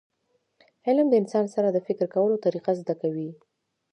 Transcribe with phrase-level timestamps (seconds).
[0.87, 3.29] علم د انسان سره د فکر کولو طریقه زده کوي.